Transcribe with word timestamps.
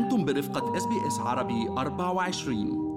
أنتم 0.00 0.24
برفقة 0.24 0.76
SBS 0.76 1.18
عربي 1.18 1.68
24 1.68 2.90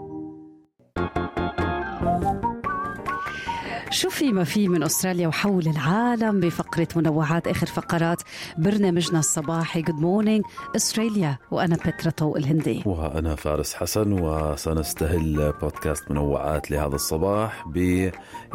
شو 3.90 4.10
في 4.10 4.32
ما 4.32 4.44
في 4.44 4.68
من 4.68 4.84
أستراليا 4.84 5.28
وحول 5.28 5.68
العالم 5.68 6.40
بفقرة 6.40 6.88
منوعات 6.96 7.48
آخر 7.48 7.68
فقرات 7.68 8.22
برنامجنا 8.58 9.20
الصباحي 9.20 9.82
Good 9.82 9.96
Morning 9.96 10.44
Australia 10.76 11.38
وأنا 11.52 11.76
بترا 11.76 12.12
طوق 12.12 12.38
الهندي. 12.38 12.84
وأنا 12.86 13.36
فارس 13.36 13.74
حسن 13.74 14.12
وسنستهل 14.22 15.54
بودكاست 15.62 16.12
منوعات 16.12 16.72
لهذا 16.72 16.96
الصباح 16.96 17.68
ب 17.68 17.78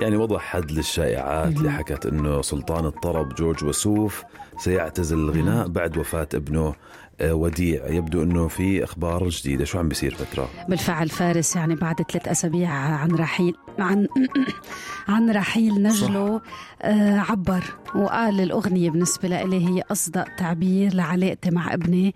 يعني 0.00 0.16
وضع 0.16 0.38
حد 0.38 0.70
للشائعات 0.72 1.56
اللي 1.56 1.70
حكت 1.70 2.06
أنه 2.06 2.42
سلطان 2.42 2.84
الطرب 2.86 3.34
جورج 3.34 3.64
وسوف 3.64 4.24
سيعتزل 4.58 5.18
الغناء 5.18 5.68
بعد 5.68 5.98
وفاة 5.98 6.28
ابنه 6.34 6.74
وديع 7.22 7.86
يبدو 7.88 8.22
أنه 8.22 8.48
في 8.48 8.84
أخبار 8.84 9.28
جديدة. 9.28 9.64
شو 9.64 9.78
عم 9.78 9.88
بيصير 9.88 10.14
فترة؟ 10.14 10.48
بالفعل 10.68 11.08
فارس 11.08 11.56
يعني 11.56 11.74
بعد 11.74 12.02
ثلاث 12.02 12.28
أسابيع 12.28 12.70
عن 12.70 13.10
رحيل 13.10 13.54
عن 13.78 14.08
عن 15.08 15.30
رحيل 15.30 15.82
نجله 15.82 16.40
آه، 16.82 17.18
عبر 17.18 17.64
وقال 17.94 18.40
الأغنية 18.40 18.90
بالنسبة 18.90 19.28
لإلي 19.28 19.68
هي 19.68 19.82
أصدق 19.92 20.24
تعبير 20.38 20.94
لعلاقتي 20.94 21.50
مع 21.50 21.74
ابني. 21.74 22.14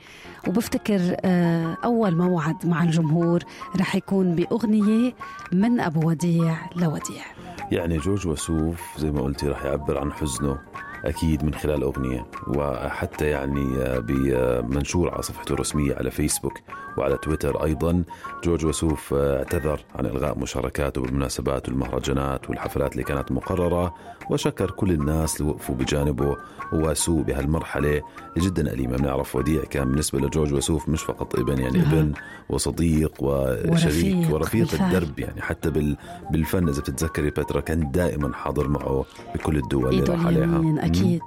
وبفتكر 0.48 1.16
آه، 1.24 1.76
أول 1.84 2.16
موعد 2.16 2.66
مع 2.66 2.82
الجمهور 2.82 3.42
رح 3.76 3.94
يكون 3.94 4.34
بأغنية 4.34 5.12
من 5.52 5.80
أبو 5.80 6.08
وديع 6.08 6.56
لوديع. 6.76 7.24
يعني 7.72 7.98
جورج 7.98 8.26
وسوف 8.26 8.80
زي 8.98 9.10
ما 9.10 9.20
قلتي 9.22 9.48
راح 9.48 9.64
يعبر 9.64 9.98
عن 9.98 10.12
حزنه. 10.12 10.58
أكيد 11.04 11.44
من 11.44 11.54
خلال 11.54 11.82
أغنية 11.82 12.26
وحتى 12.48 13.26
يعني 13.26 13.66
بمنشور 14.00 15.10
على 15.10 15.22
صفحته 15.22 15.52
الرسمية 15.52 15.94
على 15.94 16.10
فيسبوك 16.10 16.58
وعلى 16.98 17.16
تويتر 17.16 17.64
أيضا 17.64 18.04
جورج 18.44 18.66
وسوف 18.66 19.14
اعتذر 19.14 19.80
عن 19.94 20.06
إلغاء 20.06 20.38
مشاركاته 20.38 21.00
بالمناسبات 21.00 21.68
والمهرجانات 21.68 22.50
والحفلات 22.50 22.92
اللي 22.92 23.04
كانت 23.04 23.32
مقررة 23.32 23.94
وشكر 24.30 24.70
كل 24.70 24.90
الناس 24.90 25.40
اللي 25.40 25.52
وقفوا 25.52 25.74
بجانبه 25.74 26.36
وواسوه 26.72 27.22
بهالمرحلة 27.22 28.02
جدا 28.38 28.72
أليمة 28.72 28.96
بنعرف 28.96 29.36
وديع 29.36 29.64
كان 29.64 29.84
بالنسبة 29.88 30.18
لجورج 30.18 30.52
وسوف 30.52 30.88
مش 30.88 31.02
فقط 31.02 31.38
ابن 31.38 31.58
يعني 31.58 31.78
نعم. 31.78 31.94
ابن 31.94 32.12
وصديق 32.48 33.12
وشريك 33.20 34.30
ورفيق، 34.30 34.32
ورفيق. 34.32 34.82
الدرب 34.82 35.18
يعني 35.18 35.42
حتى 35.42 35.70
بال 35.70 35.96
بالفن 36.30 36.68
إذا 36.68 36.80
بتتذكري 36.80 37.30
بترا 37.30 37.60
كان 37.60 37.90
دائما 37.90 38.34
حاضر 38.34 38.68
معه 38.68 39.04
بكل 39.34 39.56
الدول 39.56 39.88
اللي 39.88 40.04
راح 40.04 40.26
عليها 40.26 40.60
Kid. 40.92 41.22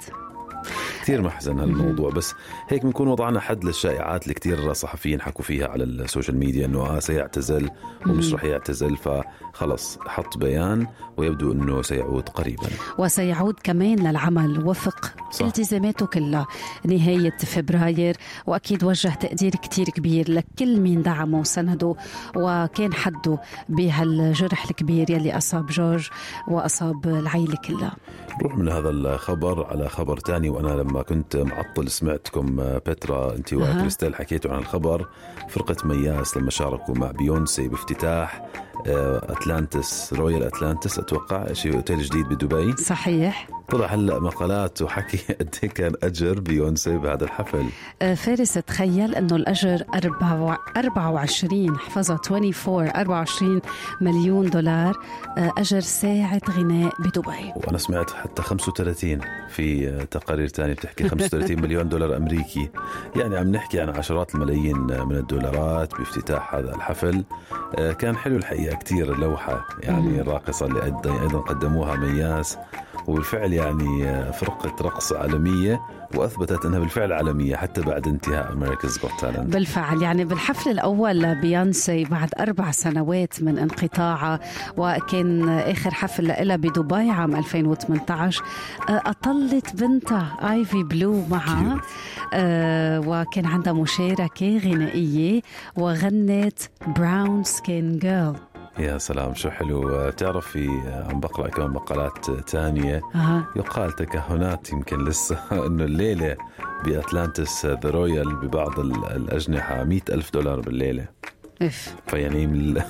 كثير 1.06 1.22
محزن 1.22 1.60
هالموضوع 1.60 2.10
بس 2.12 2.34
هيك 2.70 2.84
بنكون 2.84 3.08
وضعنا 3.08 3.40
حد 3.40 3.64
للشائعات 3.64 4.24
اللي 4.24 4.34
كثير 4.34 4.74
صحفيين 4.74 5.22
حكوا 5.22 5.44
فيها 5.46 5.68
على 5.68 5.84
ال 5.84 5.91
social 5.91 6.38
media 6.38 6.66
إنه 6.66 6.80
آه 6.80 7.00
سيعتزل 7.00 7.70
ومش 8.08 8.34
رح 8.34 8.44
يعتزل 8.44 8.98
فخلص 8.98 10.00
حط 10.08 10.38
بيان 10.38 10.88
ويبدو 11.18 11.52
إنه 11.52 11.82
سيعود 11.82 12.30
قريبا. 12.30 12.68
وسيعود 12.98 13.56
كمان 13.64 14.00
للعمل 14.00 14.68
وفق 14.68 15.14
صح. 15.32 15.46
التزاماته 15.46 16.06
كلها. 16.06 16.48
نهاية 16.86 17.38
فبراير 17.38 18.16
وأكيد 18.48 18.84
وجه 18.84 19.10
تقدير 19.10 19.52
كتير 19.52 19.86
كبير 19.86 20.32
لكل 20.32 20.80
مين 20.80 21.02
دعمه 21.02 21.40
وسنده 21.40 21.96
وكان 22.36 22.94
حده 22.94 23.40
بهالجرح 23.70 24.66
الكبير 24.70 25.12
يلي 25.12 25.38
أصاب 25.38 25.66
جورج 25.66 26.10
وأصاب 26.48 27.08
العيلة 27.08 27.56
كلها. 27.68 27.96
نروح 28.42 28.58
من 28.58 28.70
هذا 28.70 28.90
الخبر 28.90 29.66
على 29.66 29.90
خبر 29.90 30.18
تاني 30.18 30.50
وأنا 30.50 30.82
لما 30.82 30.95
كنت 31.02 31.36
معطل 31.36 31.90
سمعتكم 31.92 32.60
آه، 32.60 32.78
بترا 32.78 33.36
انت. 33.36 33.54
وكريستال 33.54 34.16
حكيتوا 34.16 34.52
عن 34.52 34.60
الخبر 34.60 35.08
فرقة 35.50 35.88
مياس 35.88 36.38
لما 36.38 36.52
شاركوا 36.52 36.96
مع 36.96 37.12
بيونسي 37.12 37.68
بافتتاح 37.68 38.46
Atlantis 38.86 40.14
Royal 40.14 40.44
Atlantis 40.44 41.00
أتوقع 41.00 41.54
شيء 41.54 41.76
أوتيل 41.76 42.02
جديد 42.02 42.26
بدبي. 42.30 42.76
صحيح. 42.78 43.48
طلع 43.70 43.86
هلا 43.86 44.20
مقالات 44.20 44.82
وحكي 44.82 45.18
قد 45.40 45.56
إيه 45.64 45.70
كان 45.70 45.94
أجر 46.04 46.40
بيونسي 46.40 46.98
بهذا 46.98 47.24
الحفل. 47.24 47.66
آه، 48.02 48.14
فارس 48.14 48.54
تخيل 48.54 49.16
إنه 49.16 49.36
الأجر 49.36 49.84
4 49.96 50.58
24 50.78 51.78
حفظها 51.78 52.20
24 52.32 52.88
24 52.88 53.62
مليون 54.02 54.50
دولار 54.50 55.00
آه، 55.38 55.52
أجر 55.58 55.80
ساعة 55.80 56.42
غناء 56.50 56.94
بدبي. 57.02 57.54
وأنا 57.56 57.78
سمعت 57.78 58.12
حتى 58.12 58.42
35 58.42 59.20
في 59.50 59.90
آه، 59.90 60.04
تقارير 60.04 60.48
تانية 60.48 60.74
بتحكي 60.74 61.08
35 61.10 61.62
مليون 61.62 61.90
دولار 61.90 62.18
أمريكي. 62.18 62.70
يعني 63.16 63.38
عم 63.38 63.52
نحكي 63.52 63.82
عن 63.82 63.90
عشرات 63.90 64.36
الملايين 64.36 64.78
من 64.78 65.16
الدولارات 65.16 65.96
بافتتاح 65.96 66.56
هذا 66.56 66.76
الحفل. 66.76 67.24
آه، 67.80 67.92
كان 67.92 68.18
حلو 68.18 68.36
الحقيقة. 68.36 68.65
كتير 68.74 69.14
اللوحه 69.14 69.66
يعني 69.84 70.22
الراقصه 70.22 70.66
اللي 70.66 70.82
أيضا- 70.82 71.22
أيضا 71.22 71.40
قدموها 71.40 71.96
مياس. 71.96 72.58
وبالفعل 73.08 73.54
يعني 73.54 74.06
فرقه 74.34 74.76
رقص 74.82 75.14
عالمية 75.14 75.82
وأثبتت 76.16 76.66
إنها 76.66 76.80
بالفعل 76.80 77.14
عالمية 77.14 77.56
حتى 77.56 77.82
بعد 77.82 78.08
انتهاء 78.08 78.54
America's 78.54 79.00
Got 79.00 79.12
Talent 79.20 79.54
بالفعل 79.54 80.02
يعني 80.02 80.26
بالحفل 80.26 80.70
الأول 80.70 81.20
لبيانسي 81.22 82.04
بعد 82.06 82.30
أربع 82.40 82.72
سنوات 82.72 83.44
من 83.44 83.58
انقطاعها 83.60 84.40
وكان 84.78 85.50
آخر 85.50 85.92
حفل 85.94 86.28
لها 86.48 86.56
بدبي 86.56 87.10
عام 87.10 87.36
2018 87.36 88.44
آه، 88.90 89.02
أطلت 89.06 89.76
بنتها 89.76 90.52
Ivy 90.54 90.84
Blue 90.84 91.22
معها. 91.30 91.82
آه، 92.34 93.00
وكان 93.08 93.46
عندها 93.46 93.74
مشاركة 93.74 94.58
غنائية 94.58 95.42
وغنت 95.78 96.60
Brown 96.98 97.44
Skin 97.44 98.00
Girl 98.00 98.36
يا 98.80 98.98
سلام 98.98 99.34
شو 99.34 99.50
حلو. 99.50 100.08
بتعرفي 100.08 100.70
آه، 100.88 101.08
عم 101.12 101.20
بقرأ 101.20 101.48
كمان 101.48 101.70
مقالات 101.70 102.32
تانية 102.32 103.02
أها. 103.16 103.46
يقال 103.56 103.92
تكهنات 103.92 104.72
يمكن 104.72 105.06
لسه 105.06 105.38
إنه 105.68 105.84
الليلة 105.84 106.36
ب 106.86 106.95
Atlantis 106.95 107.66
The 107.66 107.90
Royal 107.90 108.36
ببعض 108.36 108.80
ال- 108.80 109.06
الأجنحة 109.06 109.84
مئة 109.84 110.14
ألف 110.14 110.34
دولار 110.34 110.60
بالليلة. 110.60 111.06
إف 111.62 111.96
فيعني 112.08 112.46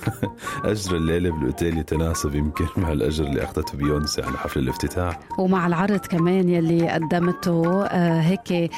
أجر 0.64 0.96
الليلة 0.98 1.30
بالأوتيل 1.32 1.78
يتناسب 1.78 2.36
يمكن 2.36 2.66
مع 2.78 2.92
الأجر 2.92 3.24
اللي 3.24 3.44
أخذته 3.44 3.78
بيونسي 3.78 4.22
على 4.22 4.38
حفل 4.38 4.60
الافتتاح. 4.60 5.20
ومع 5.40 5.68
العرض 5.68 6.00
كمان 6.00 6.50
يلي 6.50 6.90
قدمته 6.90 7.86
آه 7.86 8.22
هيك 8.22 8.72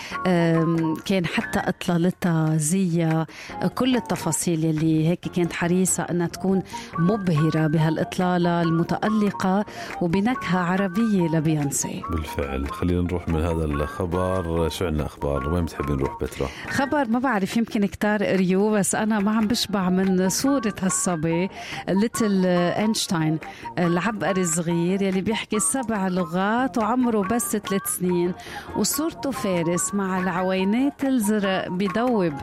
كان 1.05 1.25
حتى 1.25 1.59
اطلالتها 1.59 2.57
زيها 2.57 3.27
آه، 3.61 3.67
كل 3.67 3.95
التفاصيل 3.95 4.65
يلي 4.65 5.07
هيك 5.07 5.19
كانت 5.19 5.53
حريصة 5.53 6.03
إنها 6.03 6.27
تكون 6.27 6.63
مبهرة 6.99 7.67
بهالإطلالة 7.67 8.61
المتألقة 8.61 9.65
وبنكهة 10.01 10.59
عربية 10.59 11.27
لبيانسي 11.27 12.01
بالفعل. 12.11 12.67
خلينا 12.69 13.01
نروح 13.01 13.27
من 13.27 13.41
هذا 13.41 13.65
الخبر. 13.65 14.69
شو 14.69 14.85
عندنا 14.85 15.05
أخبار؟ 15.05 15.49
وين 15.49 15.65
بتحبي 15.65 15.93
نروح 15.93 16.23
بترا؟ 16.23 16.47
خبر 16.69 17.07
ما 17.07 17.19
بعرف 17.19 17.57
يمكن 17.57 17.85
كتار 17.85 18.23
قريوه 18.23 18.71
بس 18.71 18.95
أنا 18.95 19.19
ما 19.19 19.31
عم 19.31 19.47
من 19.77 20.29
صورة 20.29 20.73
هالصبي 20.81 21.49
ليتل 21.89 22.45
أينشتاين 22.45 23.39
العبقري 23.79 24.41
الصغير 24.41 25.01
يلي 25.01 25.21
بيحكي 25.21 25.59
سبع 25.59 26.07
لغات 26.07 26.77
وعمره 26.77 27.21
بس 27.21 27.57
ثلاث 27.57 27.81
سنين. 27.97 28.33
وصورته 28.77 29.31
فارس 29.31 29.93
مع 29.93 30.19
العوينات 30.19 31.03
الزرق 31.03 31.67
بدوب. 31.67 32.33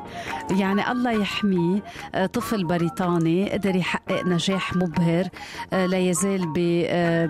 يعني 0.50 0.90
الله 0.90 1.10
يحميه 1.10 1.82
طفل 2.32 2.64
بريطاني 2.64 3.50
قدر 3.50 3.76
يحقق 3.76 4.24
نجاح 4.26 4.76
مبهر 4.76 5.28
لا 5.72 5.98
يزال 5.98 6.52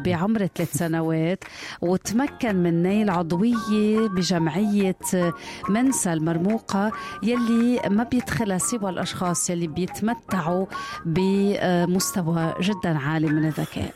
بعمر 0.04 0.46
ثلاث 0.46 0.72
سنوات. 0.76 1.44
وتمكن 1.82 2.56
من 2.56 2.82
نيل 2.82 3.10
عضوية 3.10 4.08
بجمعية 4.08 4.96
منسى 5.68 6.12
المرموقة 6.12 6.92
يلي 7.22 7.80
ما 7.90 8.02
بيدخلها 8.04 8.58
سوى 8.58 8.90
الأشخاص 8.90 9.50
يلي 9.50 9.66
بيتمتعوا 10.02 10.66
بمستوى 11.06 12.54
جدا 12.60 12.98
عالي 12.98 13.26
من 13.26 13.44
الذكاء. 13.44 13.94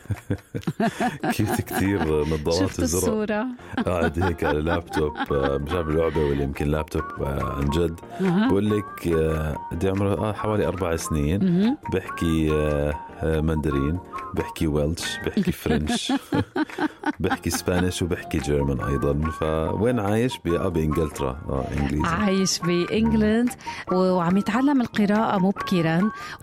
كيف 1.35 1.61
كثير 1.61 2.25
نظارات 2.25 2.53
شفت 2.53 2.79
الزرق 2.79 3.01
الصورة؟ 3.03 3.47
قاعد 3.85 4.23
هيك 4.23 4.43
على 4.43 4.61
لابتوب 4.61 5.13
آه، 5.31 5.57
مش 5.57 5.71
عارف 5.71 5.87
لعبه 5.87 6.19
ولا 6.25 6.43
يمكن 6.43 6.67
لابتوب 6.67 7.03
آه، 7.21 7.55
عن 7.57 7.69
جد. 7.69 7.99
بقول 8.21 8.69
لك 8.69 9.07
آه، 9.07 9.57
إيه 9.83 9.89
عمره 9.91 10.29
آه 10.29 10.33
حوالي 10.33 10.67
أربع 10.67 10.95
سنين. 10.95 11.75
بحكي 11.93 12.51
آه، 12.53 12.93
آه، 13.23 13.41
ماندرين 13.41 13.99
بحكي 14.33 14.67
و 14.67 14.75
Welsh 14.75 15.17
بحكي 15.25 15.51
French 15.51 16.13
بحكي 17.19 17.49
Spanish 17.49 18.01
وبحكي 18.01 18.37
German 18.37 18.79
أيضا. 18.81 19.31
فوين 19.31 19.99
عايش؟ 19.99 20.39
آه، 20.47 20.67
بإنجلترا 20.67 21.29
آه 21.49 21.65
إنجليزي. 21.77 22.07
عايش 22.07 22.59
ب 22.59 22.70
England 22.70 23.49
وعم 23.91 24.37
يتعلم 24.37 24.81
القراءة 24.81 25.37
مبكرا. 25.39 25.88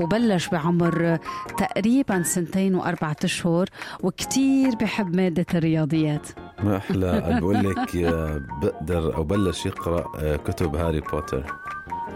وبلش 0.00 0.48
بعمر 0.48 1.18
تقريبا 1.58 2.22
سنتين 2.22 2.74
وأربعة 2.74 3.16
أشهر 3.24 3.68
وكتير 4.02 4.74
بحب 4.74 5.16
مادة 5.16 5.46
الرياضيات. 5.54 6.26
ما 6.62 6.76
أحلى 6.76 7.22
بقول 7.40 7.70
لك 7.70 7.96
آه، 7.96 8.42
بقدر 8.62 9.16
أو 9.16 9.24
بلش 9.24 9.66
يقرأ 9.66 10.12
آه، 10.18 10.36
كتب 10.36 10.76
هاري 10.76 11.00
بوتر. 11.00 11.44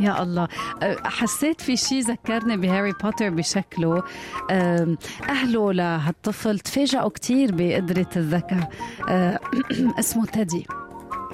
يا 0.00 0.22
الله. 0.22 0.48
أه، 0.82 0.96
حسيت 1.04 1.60
في 1.60 1.76
شيء 1.76 2.00
ذكرني 2.02 2.56
بهاري 2.56 2.92
بوتر 3.02 3.30
بشكله. 3.30 4.02
أهله 5.28 5.72
لهالطفل 5.72 6.58
تفاجئوا 6.58 7.08
كتير 7.08 7.50
بقدرة 7.52 8.08
الذكاء. 8.16 8.70
اسمه 10.00 10.26
Teddy 10.26 10.79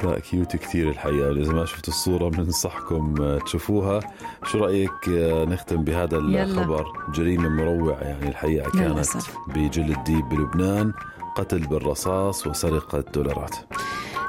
لا 0.05 0.19
cute 0.19 0.57
كثير 0.57 0.89
الحقيقة 0.91 1.31
إذا 1.31 1.53
ما 1.53 1.65
شفتوا 1.65 1.93
الصورة 1.95 2.29
بننصحكم 2.29 3.15
آه، 3.21 3.39
تشوفوها 3.39 4.01
شو 4.45 4.59
رأيك 4.59 5.09
آه، 5.09 5.45
نختم 5.45 5.85
بهذا 5.85 6.17
يلا. 6.17 6.43
الخبر 6.43 6.87
جريمة 7.15 7.49
مروعة 7.49 8.01
يعني 8.01 8.29
الحقيقة 8.29 8.71
كانت. 8.71 9.07
بجل 9.49 10.05
الديب 10.05 10.29
بلبنان 10.29 10.93
قتل 11.37 11.59
بالرصاص 11.59 12.47
وسرقة 12.47 13.05
دولارات 13.15 13.57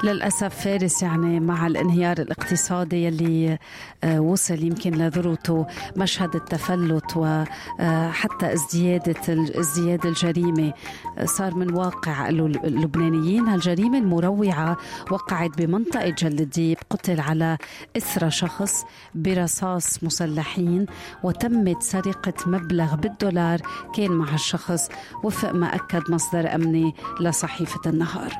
للأسف 0.04 0.54
فارس 0.64 1.02
يعني 1.02 1.40
مع 1.40 1.66
الانهيار 1.66 2.18
الاقتصادي 2.18 3.04
يلي 3.04 3.58
آه، 4.04 4.20
وصل 4.20 4.62
يمكن 4.62 4.90
لذروته 4.94 5.66
مشهد 5.96 6.34
التفلت 6.36 7.16
وحتى 7.16 8.52
ازديادة 8.52 9.14
ازدياد 9.60 10.06
الجريمة. 10.06 10.72
آه، 11.18 11.24
صار 11.24 11.54
من 11.54 11.74
واقع 11.74 12.28
ال- 12.28 12.66
اللبنانيين. 12.66 13.48
هالجريمة 13.48 13.98
المروعة 13.98 14.76
وقعت 15.10 15.50
بمنطقة 15.58 16.08
جل 16.08 16.40
الديب 16.40 16.76
قتل 16.90 17.20
على 17.20 17.58
إثر 17.96 18.30
شخص 18.30 18.84
برصاص 19.14 20.04
مسلحين 20.04 20.86
وتمت 21.22 21.82
سرقة 21.82 22.34
مبلغ 22.46 22.94
بالدولار 22.96 23.60
كان 23.96 24.10
مع 24.12 24.34
الشخص 24.34 24.88
وفق 25.24 25.52
ما 25.52 25.74
أكد 25.74 26.10
مصدر 26.10 26.54
أمني 26.54 26.94
لصحيفة 27.20 27.80
النهار. 27.90 28.32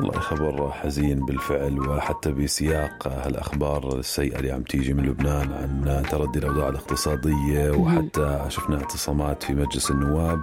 والله 0.00 0.20
خبر 0.20 0.70
حزين 0.70 1.26
بالفعل 1.26 1.88
وحتى 1.88 2.32
بسياق 2.32 3.08
هالأخبار 3.08 3.98
السيئة 3.98 4.38
اللي 4.38 4.52
عم 4.52 4.62
تيجي 4.62 4.92
من 4.92 5.06
لبنان 5.06 5.52
عن 5.52 6.02
تردي 6.10 6.38
الأوضاع 6.38 6.68
الاقتصادية 6.68 7.70
وحتى 7.70 8.44
شفنا 8.48 8.76
اعتصامات 8.76 9.42
في 9.42 9.54
مجلس 9.54 9.90
النواب. 9.90 10.40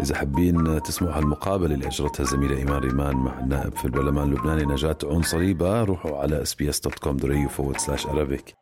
إذا 0.00 0.14
حابين 0.14 0.82
تسمعوا 0.82 1.18
هالمقابلة 1.18 1.74
اللي 1.74 1.86
أجرتها 1.86 2.22
الزميلة 2.22 2.56
إيمان 2.56 2.78
ريمان 2.78 3.16
مع 3.16 3.40
النائب 3.40 3.76
في 3.76 3.84
البرلمان 3.84 4.28
اللبناني 4.28 4.64
نجاة 4.64 4.98
عنصريبة 5.04 5.84
روحوا 5.84 6.18
على 6.18 6.44
sbs.com 6.44 7.16
forward 7.56 7.80
slash 7.80 8.06
Arabic. 8.06 8.54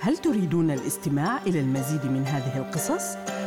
هل 0.00 0.16
تريدون 0.16 0.70
الاستماع 0.70 1.42
إلى 1.46 1.60
المزيد 1.60 2.06
من 2.06 2.26
هذه 2.26 2.58
القصص؟ 2.58 3.16